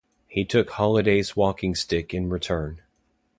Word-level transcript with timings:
He 0.27 0.45
took 0.45 0.71
Holliday's 0.71 1.35
walking-stick 1.35 2.11
in 2.11 2.27
return. 2.27 2.81